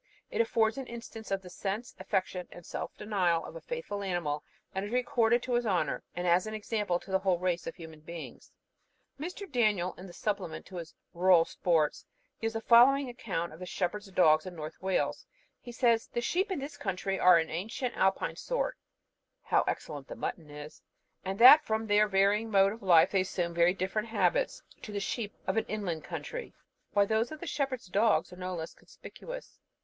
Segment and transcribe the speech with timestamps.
[0.31, 4.43] It affords an instance of the sense, affection, and self denial of a faithful animal,
[4.73, 7.75] and is recorded to his honour, and as an example to the whole race of
[7.75, 8.51] human beings.
[9.19, 9.47] Mr.
[9.47, 12.03] Daniel, in the Supplement to his "Rural Sports,"
[12.39, 15.27] gives the following account of the shepherds' dogs in North Wales.
[15.59, 18.79] He says, "The sheep in this country are the ancient Alpine sort,
[19.43, 20.81] (how excellent the mutton is!)
[21.23, 24.99] and that from their varying mode of life they assume very different habits to the
[24.99, 26.55] sheep of an inland country,
[26.93, 29.59] while those of the shepherds' dogs are no less conspicuous.